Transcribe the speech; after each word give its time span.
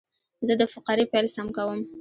زه 0.47 0.53
د 0.61 0.63
فقرې 0.73 1.05
پیل 1.11 1.27
سم 1.35 1.47
کوم. 1.55 1.79